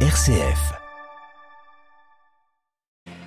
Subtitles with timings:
[0.00, 0.85] RCF.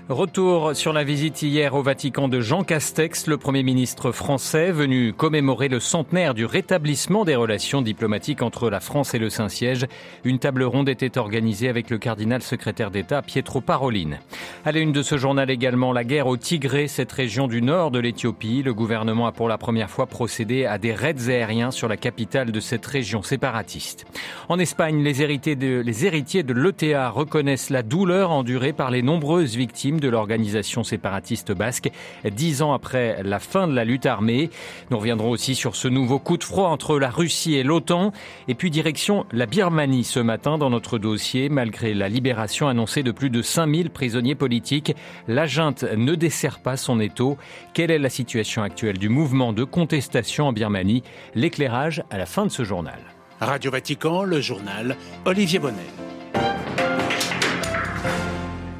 [0.09, 5.13] Retour sur la visite hier au Vatican de Jean Castex, le Premier ministre français, venu
[5.13, 9.85] commémorer le centenaire du rétablissement des relations diplomatiques entre la France et le Saint-Siège.
[10.23, 14.17] Une table ronde était organisée avec le cardinal secrétaire d'État Pietro Parolin.
[14.65, 17.91] À la une de ce journal également, la guerre au Tigré, cette région du nord
[17.91, 18.63] de l'Éthiopie.
[18.63, 22.51] Le gouvernement a pour la première fois procédé à des raids aériens sur la capitale
[22.51, 24.07] de cette région séparatiste.
[24.47, 30.09] En Espagne, les héritiers de, l'ETA reconnaissent la douleur endurée par les nombreuses victimes de
[30.09, 31.89] l'organisation séparatiste basque,
[32.29, 34.49] dix ans après la fin de la lutte armée.
[34.91, 38.11] Nous reviendrons aussi sur ce nouveau coup de froid entre la Russie et l'OTAN,
[38.47, 41.49] et puis direction la Birmanie ce matin dans notre dossier.
[41.49, 44.95] Malgré la libération annoncée de plus de 5000 prisonniers politiques,
[45.27, 47.37] la junte ne dessert pas son étau.
[47.73, 51.03] Quelle est la situation actuelle du mouvement de contestation en Birmanie?
[51.35, 52.99] L'éclairage à la fin de ce journal.
[53.39, 56.08] Radio Vatican, le journal Olivier Bonnet.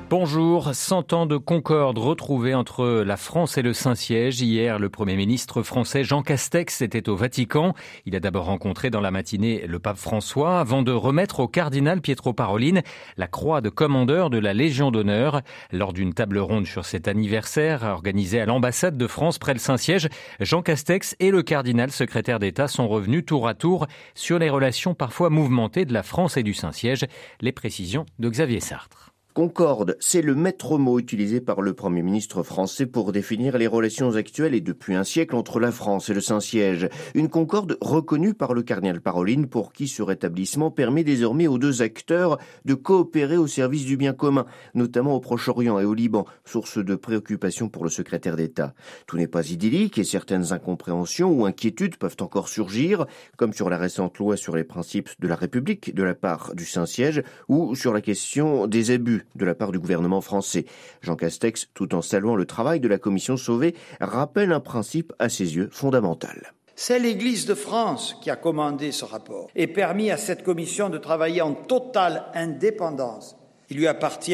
[0.10, 4.42] Bonjour, 100 ans de concorde retrouvés entre la France et le Saint-Siège.
[4.42, 7.76] Hier, le Premier ministre français Jean Castex était au Vatican.
[8.08, 12.02] Il a d'abord rencontré dans la matinée le pape François avant de remettre au cardinal
[12.02, 12.82] Pietro Parolin
[13.18, 15.42] la croix de commandeur de la Légion d'honneur.
[15.72, 20.10] Lors d'une table ronde sur cet anniversaire organisée à l'ambassade de France près le Saint-Siège,
[20.40, 24.96] Jean Castex et le cardinal secrétaire d'État sont revenus tour à tour sur les relations
[24.96, 27.06] parfois mouvementées de la France et du Saint-Siège.
[27.42, 29.09] Les précisions de Xavier Sartre.
[29.36, 34.16] Concorde, c'est le maître mot utilisé par le Premier ministre français pour définir les relations
[34.16, 36.90] actuelles et depuis un siècle entre la France et le Saint-Siège.
[37.14, 41.84] Une concorde reconnue par le cardinal Paroline pour qui ce rétablissement permet désormais aux deux
[41.84, 46.80] acteurs de coopérer au service du bien commun, notamment au Proche-Orient et au Liban, source
[46.80, 48.74] de préoccupation pour le secrétaire d'État.
[49.06, 53.06] Tout n'est pas idyllique et certaines incompréhensions ou inquiétudes peuvent encore surgir,
[53.38, 56.66] comme sur la récente loi sur les principes de la République de la part du
[56.66, 60.66] Saint-Siège ou sur la question des abus de la part du gouvernement français.
[61.02, 65.30] Jean Castex, tout en saluant le travail de la commission sauvée, rappelle un principe à
[65.30, 66.54] ses yeux fondamental.
[66.76, 70.98] C'est l'Église de France qui a commandé ce rapport et permis à cette commission de
[70.98, 73.36] travailler en totale indépendance.
[73.70, 74.34] Il lui appartient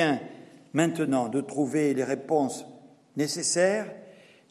[0.73, 2.65] maintenant de trouver les réponses
[3.17, 3.87] nécessaires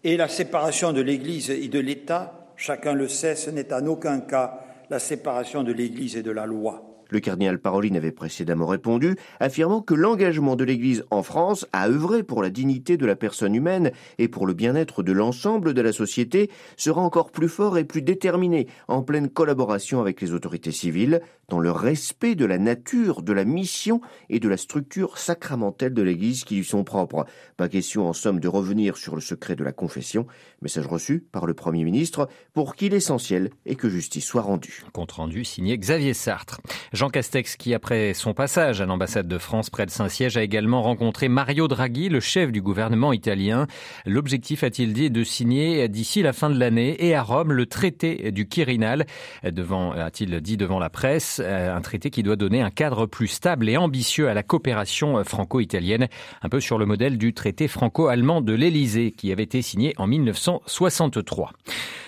[0.02, 4.20] et la séparation de l'Église et de l'État, chacun le sait, ce n'est en aucun
[4.20, 4.60] cas
[4.90, 6.93] la séparation de l'Église et de la loi.
[7.14, 12.24] Le cardinal Parolin avait précédemment répondu, affirmant que l'engagement de l'Église en France à œuvrer
[12.24, 15.92] pour la dignité de la personne humaine et pour le bien-être de l'ensemble de la
[15.92, 21.20] société sera encore plus fort et plus déterminé, en pleine collaboration avec les autorités civiles,
[21.48, 26.02] dans le respect de la nature, de la mission et de la structure sacramentelle de
[26.02, 27.26] l'Église qui lui sont propres.
[27.56, 30.26] Pas question en somme de revenir sur le secret de la confession,
[30.62, 34.82] message reçu par le Premier ministre pour qui l'essentiel est que justice soit rendue.
[34.92, 36.60] Compte rendu signé Xavier Sartre.
[37.08, 41.28] Castex, qui après son passage à l'ambassade de France près de Saint-Siège, a également rencontré
[41.28, 43.66] Mario Draghi, le chef du gouvernement italien.
[44.06, 47.66] L'objectif, a-t-il dit, est de signer d'ici la fin de l'année et à Rome le
[47.66, 49.06] traité du Quirinal,
[49.44, 53.68] devant, a-t-il dit devant la presse, un traité qui doit donner un cadre plus stable
[53.68, 56.08] et ambitieux à la coopération franco-italienne,
[56.42, 60.06] un peu sur le modèle du traité franco-allemand de l'Élysée qui avait été signé en
[60.06, 61.52] 1963.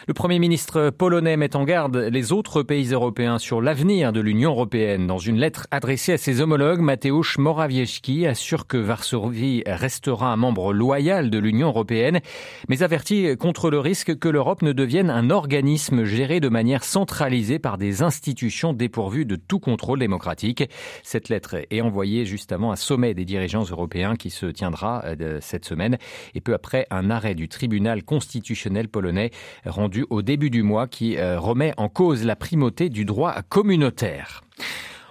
[0.09, 4.53] Le Premier ministre polonais met en garde les autres pays européens sur l'avenir de l'Union
[4.53, 4.76] européenne.
[4.77, 10.75] Dans une lettre adressée à ses homologues, Mateusz Morawiecki assure que Varsovie restera un membre
[10.75, 12.21] loyal de l'Union européenne,
[12.69, 17.59] mais avertit contre le risque que l'Europe ne devienne un organisme géré de manière centralisée
[17.59, 20.69] par des institutions dépourvues de tout contrôle démocratique.
[21.03, 25.39] Cette lettre est envoyée juste avant un sommet des dirigeants européens qui se tiendra euh,
[25.41, 25.97] cette semaine
[26.35, 29.31] et peu après un arrêt du tribunal constitutionnel polonais
[29.65, 34.43] rendu au début du mois qui euh, remet en cause la primauté du droit communautaire.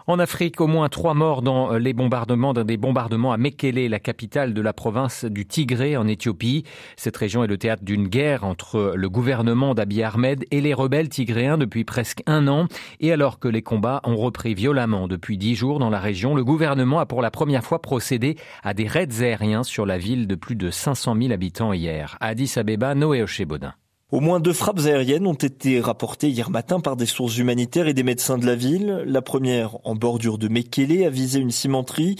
[0.08, 3.90] En Afrique, au moins trois morts dans euh, les bombardements, dans des bombardements à Mekele,
[3.90, 6.64] la capitale de la province du Tigré en Éthiopie.
[6.96, 11.10] Cette région est le théâtre d'une guerre entre le gouvernement d'Abiy Ahmed et les rebelles
[11.10, 12.68] tigréens depuis presque un an.
[13.00, 16.44] Et alors que les combats ont repris violemment depuis dix jours dans la région, le
[16.44, 20.36] gouvernement a pour la première fois procédé à des raids aériens sur la ville de
[20.36, 22.16] plus de 500 000 habitants hier.
[22.22, 23.74] Addis Abeba, Noé Ochebodin.
[24.12, 27.96] Au moins deux frappes aériennes ont été rapportées hier matin par des sources humanitaires et
[27.96, 29.04] des médecins de la ville.
[29.08, 32.16] La première en bordure de Mekele a visé une cimenterie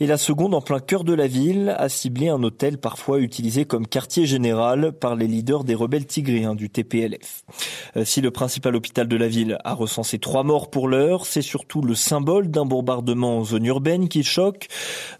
[0.00, 3.66] et la seconde en plein cœur de la ville a ciblé un hôtel parfois utilisé
[3.66, 7.44] comme quartier général par les leaders des rebelles tigréens du TPLF.
[7.98, 11.42] Euh, si le principal hôpital de la ville a recensé trois morts pour l'heure, c'est
[11.42, 14.68] surtout le symbole d'un bombardement en zone urbaine qui choque.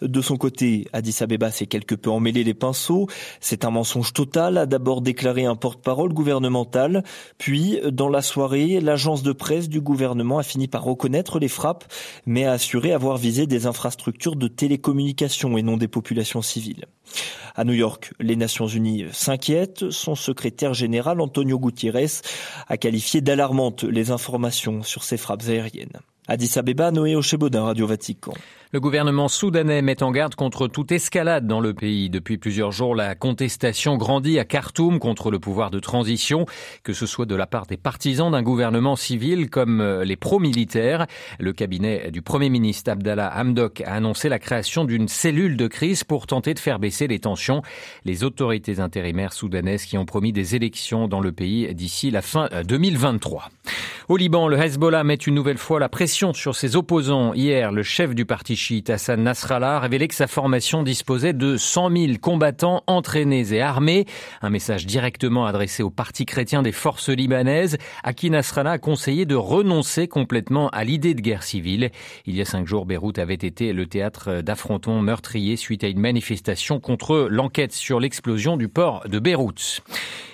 [0.00, 3.06] De son côté, Addis Abeba s'est quelque peu emmêlé les pinceaux.
[3.40, 7.04] C'est un mensonge total, a d'abord déclaré un porte-parole porte-parole gouvernemental.
[7.38, 11.84] Puis, dans la soirée, l'agence de presse du gouvernement a fini par reconnaître les frappes,
[12.26, 16.86] mais a assuré avoir visé des infrastructures de télécommunications et non des populations civiles.
[17.54, 19.90] À New York, les Nations Unies s'inquiètent.
[19.90, 22.22] Son secrétaire général, Antonio Gutiérrez,
[22.68, 26.00] a qualifié d'alarmantes les informations sur ces frappes aériennes.
[26.28, 28.34] Addis Abeba, Noé Ochebodin, Radio Vatican.
[28.72, 32.10] Le gouvernement soudanais met en garde contre toute escalade dans le pays.
[32.10, 36.46] Depuis plusieurs jours, la contestation grandit à Khartoum contre le pouvoir de transition,
[36.82, 41.06] que ce soit de la part des partisans d'un gouvernement civil comme euh, les pro-militaires.
[41.38, 46.02] Le cabinet du Premier ministre Abdallah Hamdok a annoncé la création d'une cellule de crise
[46.02, 47.62] pour tenter de faire baisser les tensions.
[48.04, 52.48] Les autorités intérimaires soudanaises qui ont promis des élections dans le pays d'ici la fin
[52.66, 53.44] 2023.
[53.44, 53.70] Euh,
[54.08, 57.32] Au Liban, le Hezbollah met une nouvelle fois la pression sur ses opposants.
[57.32, 61.56] Hier, le chef du parti chiite Hassan Nasrallah a révélé que sa formation disposait de
[61.56, 64.06] 100 000 combattants entraînés et armés.
[64.42, 69.26] Un message directement adressé au parti chrétien des forces libanaises, à qui Nasrallah a conseillé
[69.26, 71.90] de renoncer complètement à l'idée de guerre civile.
[72.26, 76.00] Il y a cinq jours, Beyrouth avait été le théâtre d'affrontements meurtriers suite à une
[76.00, 79.82] manifestation contre l'enquête sur l'explosion du port de Beyrouth.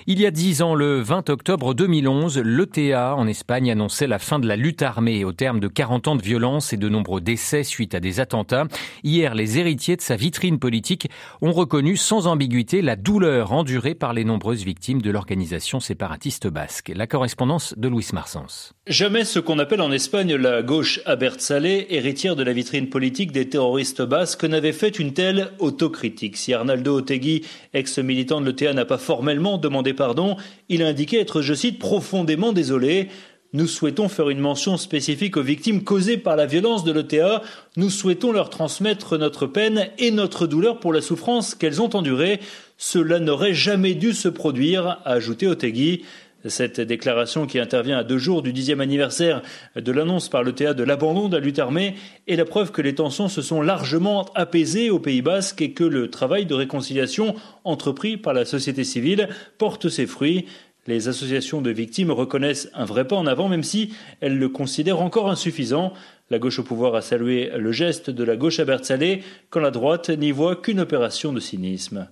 [0.05, 4.37] Il y a dix ans, le 20 octobre 2011, l'ETA en Espagne annonçait la fin
[4.37, 7.63] de la lutte armée au terme de 40 ans de violence et de nombreux décès
[7.63, 8.65] suite à des attentats.
[9.05, 11.07] Hier, les héritiers de sa vitrine politique
[11.41, 16.91] ont reconnu sans ambiguïté la douleur endurée par les nombreuses victimes de l'organisation séparatiste basque.
[16.93, 18.73] La correspondance de Louis Marsens.
[18.87, 20.99] Jamais ce qu'on appelle en Espagne la gauche
[21.37, 26.35] Salé, héritière de la vitrine politique des terroristes basques, n'avait fait une telle autocritique.
[26.35, 30.37] Si Arnaldo Otegui, ex-militant de l'ETA, n'a pas formellement demandé pardon,
[30.69, 33.09] il a indiqué être, je cite, profondément désolé.
[33.55, 37.43] Nous souhaitons faire une mention spécifique aux victimes causées par la violence de l'ETA.
[37.77, 42.39] Nous souhaitons leur transmettre notre peine et notre douleur pour la souffrance qu'elles ont endurée.
[42.77, 46.03] Cela n'aurait jamais dû se produire, a ajouté Otegui.
[46.45, 49.41] Cette déclaration qui intervient à deux jours du dixième anniversaire
[49.75, 51.95] de l'annonce par le théâtre de l'abandon de la lutte armée
[52.27, 55.85] est la preuve que les tensions se sont largement apaisées au Pays basque et que
[55.85, 60.45] le travail de réconciliation entrepris par la société civile porte ses fruits.
[60.85, 65.01] Les associations de victimes reconnaissent un vrai pas en avant, même si elles le considèrent
[65.01, 65.93] encore insuffisant.
[66.29, 69.71] La gauche au pouvoir a salué le geste de la gauche à Salé, quand la
[69.71, 72.09] droite n'y voit qu'une opération de cynisme.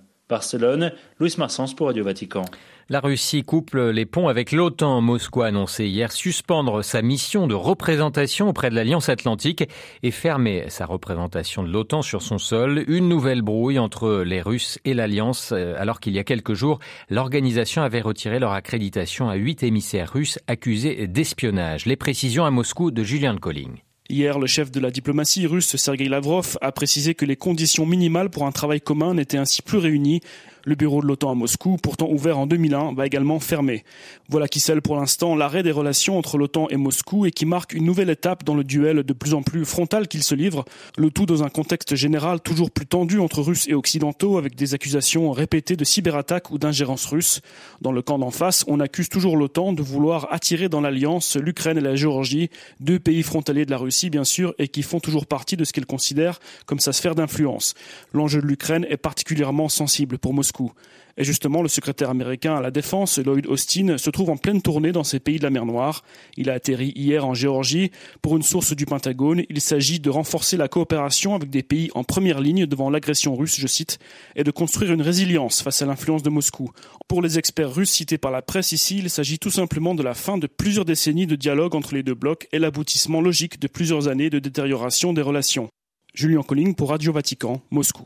[2.89, 4.99] La Russie couple les ponts avec l'OTAN.
[4.99, 9.63] Moscou a annoncé hier suspendre sa mission de représentation auprès de l'Alliance Atlantique
[10.03, 12.83] et fermer sa représentation de l'OTAN sur son sol.
[12.87, 16.79] Une nouvelle brouille entre les Russes et l'Alliance, euh, alors qu'il y a quelques jours,
[17.09, 21.85] l'organisation avait retiré leur accréditation à huit émissaires russes accusés d'espionnage.
[21.85, 23.81] Les précisions à Moscou de Julian Colling.
[24.11, 28.29] Hier, le chef de la diplomatie russe, Sergei Lavrov, a précisé que les conditions minimales
[28.29, 30.19] pour un travail commun n'étaient ainsi plus réunies
[30.65, 33.83] le bureau de l'OTAN à Moscou, pourtant ouvert en 2001, va également fermer.
[34.29, 37.73] Voilà qui scelle pour l'instant l'arrêt des relations entre l'OTAN et Moscou et qui marque
[37.73, 40.65] une nouvelle étape dans le duel de plus en plus frontal qu'il se livre,
[40.97, 44.73] le tout dans un contexte général toujours plus tendu entre Russes et Occidentaux avec des
[44.73, 47.41] accusations répétées de cyberattaques ou d'ingérence russe.
[47.81, 51.77] Dans le camp d'en face, on accuse toujours l'OTAN de vouloir attirer dans l'alliance l'Ukraine
[51.77, 52.49] et la Géorgie,
[52.79, 55.73] deux pays frontaliers de la Russie bien sûr et qui font toujours partie de ce
[55.73, 57.73] qu'elle considère comme sa sphère d'influence.
[58.13, 60.71] L'enjeu de l'Ukraine est particulièrement sensible pour Moscou.
[61.17, 64.91] Et justement, le secrétaire américain à la Défense, Lloyd Austin, se trouve en pleine tournée
[64.91, 66.03] dans ces pays de la mer Noire.
[66.37, 67.91] Il a atterri hier en Géorgie.
[68.21, 72.03] Pour une source du Pentagone, il s'agit de renforcer la coopération avec des pays en
[72.03, 73.99] première ligne devant l'agression russe, je cite,
[74.35, 76.71] et de construire une résilience face à l'influence de Moscou.
[77.07, 80.13] Pour les experts russes cités par la presse ici, il s'agit tout simplement de la
[80.13, 84.07] fin de plusieurs décennies de dialogue entre les deux blocs et l'aboutissement logique de plusieurs
[84.07, 85.69] années de détérioration des relations.
[86.13, 88.03] Julien Colling pour Radio Vatican, Moscou.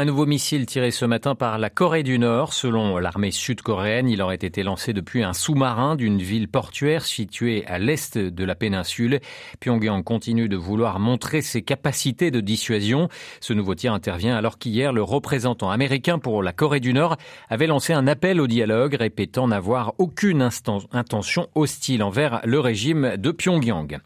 [0.00, 2.52] Un nouveau missile tiré ce matin par la Corée du Nord.
[2.52, 7.80] Selon l'armée sud-coréenne, il aurait été lancé depuis un sous-marin d'une ville portuaire située à
[7.80, 9.18] l'est de la péninsule.
[9.58, 13.08] Pyongyang continue de vouloir montrer ses capacités de dissuasion.
[13.40, 17.16] Ce nouveau tir intervient alors qu'hier, le représentant américain pour la Corée du Nord
[17.48, 20.48] avait lancé un appel au dialogue, répétant n'avoir aucune
[20.92, 23.98] intention hostile envers le régime de Pyongyang.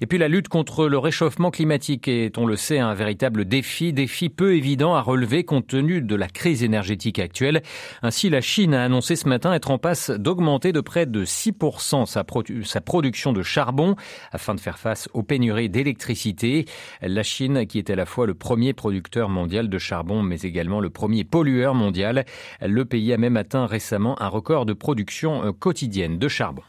[0.00, 3.92] Et puis la lutte contre le réchauffement climatique est, on le sait, un véritable défi,
[3.92, 7.62] défi peu évident à relever compte tenu de la crise énergétique actuelle.
[8.02, 12.06] Ainsi, la Chine a annoncé ce matin être en passe d'augmenter de près de 6%
[12.06, 12.24] sa,
[12.64, 13.96] sa production de charbon
[14.32, 16.66] afin de faire face aux pénuries d'électricité.
[17.02, 20.80] La Chine, qui est à la fois le premier producteur mondial de charbon, mais également
[20.80, 22.24] le premier pollueur mondial,
[22.62, 26.62] le pays a même atteint récemment un record de production euh, quotidienne de charbon.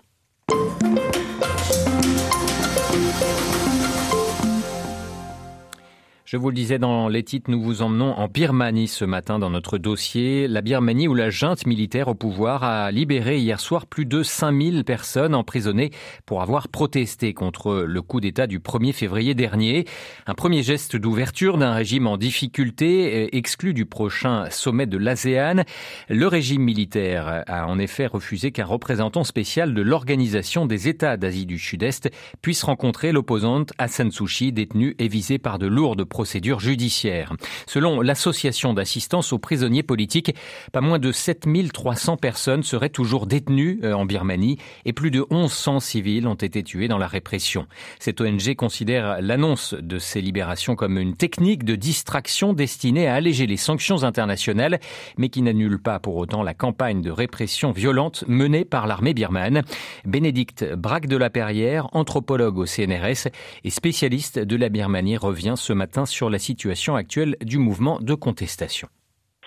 [6.27, 9.50] Je vous le disais dans les titres, nous vous emmenons en Birmanie ce matin dans
[9.50, 10.50] notre dossier.
[10.50, 14.84] La Birmanie où la junte militaire au pouvoir a libéré hier soir plus de 5000
[14.84, 15.91] personnes emprisonnées
[16.25, 19.86] pour avoir protesté contre le coup d'État du 1er février dernier.
[20.25, 25.63] Un premier geste d'ouverture d'un régime en difficulté, euh, exclu du prochain sommet de l'ASEAN.
[26.10, 31.46] Le régime militaire a en effet refusé qu'un représentant spécial de l'Organisation des États d'Asie
[31.46, 32.10] du Sud-Est
[32.41, 37.33] puisse rencontrer l'opposante Aung Suu Kyi, détenue et visée par de lourdes procédure judiciaire.
[37.67, 40.33] Selon l'association d'assistance aux prisonniers politiques,
[40.71, 45.79] pas moins de 7300 personnes seraient toujours détenues euh, en Birmanie et plus de 1100
[45.79, 47.67] civils ont été tués dans la répression.
[48.00, 53.45] Cette ONG considère l'annonce de ces libérations comme une technique de distraction destinée à alléger
[53.45, 54.79] les sanctions internationales,
[55.19, 59.62] mais qui n'annule pas pour autant la campagne de répression violente menée par l'armée birmane.
[60.03, 63.27] Bénédicte Braque de la Perrière, anthropologue au CNRS
[63.63, 68.13] et spécialiste de la Birmanie, revient ce matin sur la situation actuelle du mouvement de
[68.15, 68.89] contestation.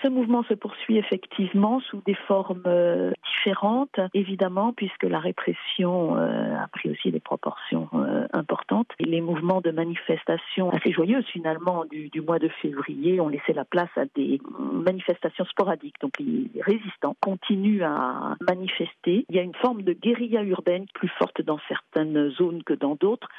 [0.01, 6.55] Ce mouvement se poursuit effectivement sous des formes euh, différentes, évidemment, puisque la répression euh,
[6.55, 8.87] a pris aussi des proportions euh, importantes.
[8.99, 13.89] Les mouvements de manifestation assez joyeuses, finalement, du, mois de février ont laissé la place
[13.95, 14.41] à des
[14.73, 15.99] manifestations sporadiques.
[16.01, 19.25] Donc les résistants continuent à manifester.
[19.29, 22.95] Il y a une forme de guérilla urbaine plus forte dans certaines zones que dans
[22.95, 23.29] d'autres.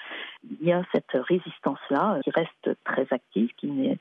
[0.61, 3.99] Il y a cette résistance-là qui reste très active, qui n'est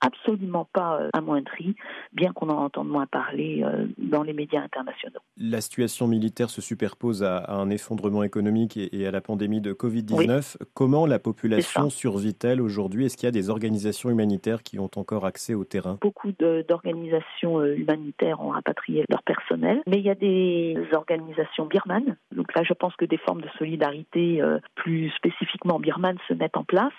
[0.00, 1.76] absolument pas euh, amoindri,
[2.12, 5.20] bien qu'on en entende moins parler euh, dans les médias internationaux.
[5.36, 10.56] La situation militaire se superpose à, un effondrement économique et, à la pandémie de Covid-19.
[10.74, 13.06] Comment la population survit-elle aujourd'hui?
[13.06, 15.98] Est-ce qu'il y a des organisations humanitaires qui ont encore accès au terrain?
[16.00, 22.16] Beaucoup d'organisations euh, humanitaires ont rapatrié leur personnel, mais il y a des organisations birmanes.
[22.32, 24.42] Donc là, je pense que des formes de solidarité
[24.74, 26.92] plus spécifiquement birmanes se mettent en place.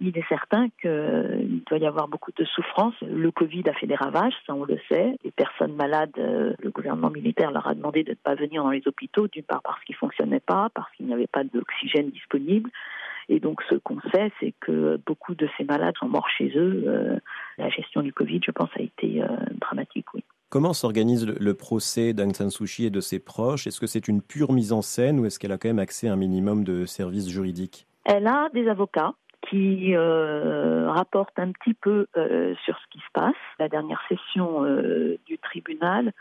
[0.00, 2.94] Il est certain qu'il doit y avoir beaucoup de souffrance.
[3.02, 5.16] Le Covid a fait des ravages, ça on le sait.
[5.24, 8.70] Les personnes malades, euh, le gouvernement militaire leur a demandé de ne pas venir dans
[8.70, 12.10] les hôpitaux, d'une part parce qu'ils ne fonctionnaient pas, parce qu'il n'y avait pas d'oxygène
[12.10, 12.70] disponible.
[13.28, 16.84] Et donc, ce qu'on sait, c'est que beaucoup de ces malades sont morts chez eux.
[16.86, 17.18] Euh,
[17.58, 19.26] la gestion du Covid, je pense, a été euh,
[19.60, 20.22] dramatique, oui.
[20.48, 23.66] Comment s'organise le, procès d'Aung San Suu Kyi et de ses proches?
[23.66, 26.06] Est-ce que c'est une pure mise en scène ou est-ce qu'elle a quand même accès
[26.06, 27.88] à un minimum de services juridiques?
[28.04, 29.14] Elle a des avocats
[29.48, 33.34] qui euh, rapporte un petit peu euh, sur ce qui se passe.
[33.58, 36.12] La dernière session euh, du tribunal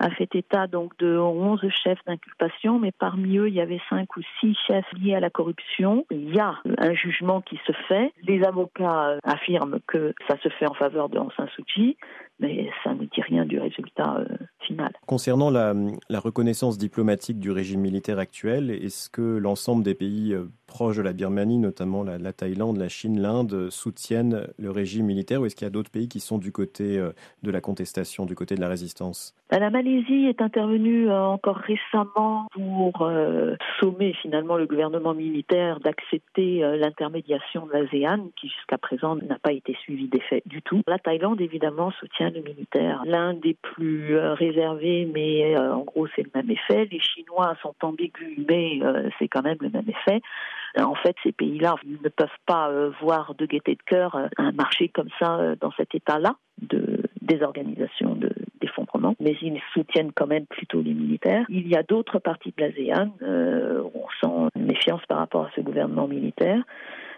[0.00, 4.16] a fait état donc de 11 chefs d'inculpation, mais parmi eux, il y avait cinq
[4.16, 6.06] ou six chefs liés à la corruption.
[6.10, 8.12] Il y a un jugement qui se fait.
[8.22, 11.96] Les avocats affirment que ça se fait en faveur de Aung San Suu Kyi,
[12.40, 14.24] mais ça ne dit rien du résultat
[14.60, 14.92] final.
[15.06, 15.74] Concernant la,
[16.08, 20.36] la, reconnaissance diplomatique du régime militaire actuel, est-ce que l'ensemble des pays
[20.68, 25.40] proches de la Birmanie, notamment la, la Thaïlande, la Chine, l'Inde, soutiennent le régime militaire
[25.40, 27.10] ou est-ce qu'il y a d'autres pays qui sont du côté euh,
[27.42, 29.34] de la contestation, du côté de la résistance?
[29.50, 35.80] Bah, La Malaisie est intervenue euh, encore récemment pour euh, sommer finalement le gouvernement militaire
[35.80, 40.82] d'accepter l'intermédiation de l'ASEAN, qui jusqu'à présent n'a pas été suivie d'effet du tout.
[40.86, 43.02] La Thaïlande, évidemment, soutient le militaire.
[43.04, 46.88] L'un des plus réservés, mais en gros, c'est le même effet.
[46.90, 48.80] Les Chinois sont ambigus, mais
[49.18, 50.20] c'est quand même le même effet.
[50.76, 54.52] En fait, ces pays-là ne peuvent pas euh, voir de gaieté de cœur euh, un
[54.52, 58.30] marché comme ça euh, dans cet état-là de désorganisation, de
[58.60, 61.46] d'effondrement, mais ils soutiennent quand même plutôt les militaires.
[61.48, 63.12] Il y a d'autres parties de l'ASEAN
[63.84, 66.60] où on sent une méfiance par rapport à ce gouvernement militaire.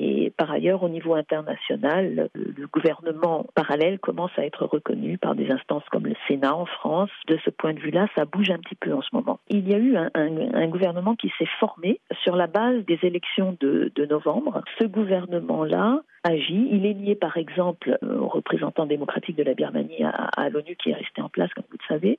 [0.03, 5.51] Et par ailleurs, au niveau international, le gouvernement parallèle commence à être reconnu par des
[5.51, 7.11] instances comme le Sénat en France.
[7.29, 9.41] De ce point de vue-là, ça bouge un petit peu en ce moment.
[9.51, 13.93] Il y a eu un, gouvernement qui s'est formé sur la base des élections de,
[14.09, 14.63] novembre.
[14.79, 16.69] Ce gouvernement-là agit.
[16.71, 20.95] Il est lié, par exemple, au représentant démocratique de la Birmanie à l'ONU qui est
[20.95, 22.19] resté en place, comme vous le savez.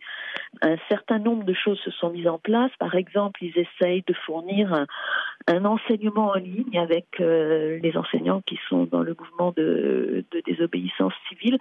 [0.61, 2.71] Un certain nombre de choses se sont mises en place.
[2.77, 4.85] Par exemple, ils essayent de fournir
[5.47, 11.13] un, enseignement en ligne avec euh, les enseignants qui sont dans le mouvement de, désobéissance
[11.29, 11.57] civile.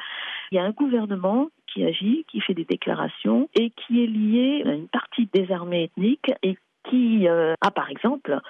[0.51, 4.65] Il y a un gouvernement qui agit, qui fait des déclarations et qui est lié
[4.67, 6.57] à une partie des armées ethniques et
[6.89, 8.41] qui euh, a par exemple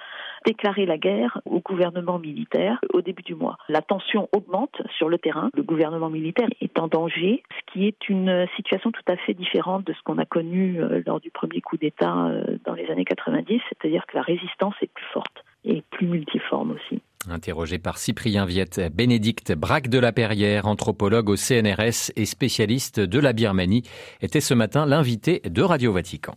[0.45, 3.57] déclaré la guerre au gouvernement militaire au début du mois.
[3.69, 8.09] La tension augmente sur le terrain, le gouvernement militaire est en danger, ce qui est
[8.09, 11.61] une situation tout à fait différente de ce qu'on a connu euh, lors du premier
[11.61, 12.31] coup d'État
[12.65, 17.01] dans les années 90, c'est-à-dire que la résistance est plus forte et plus multiforme aussi.
[17.29, 23.19] Interrogé par Cyprien Viette, Bénédicte Braque de la Perrière, anthropologue au CNRS et spécialiste de
[23.19, 23.83] la Birmanie,
[24.21, 26.35] était ce matin l'invité de Radio Vatican.